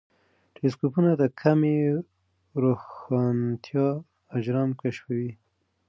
[0.55, 1.77] ټیلېسکوپونه د کمې
[2.63, 3.87] روښانتیا
[4.37, 5.31] اجرام کشفوي.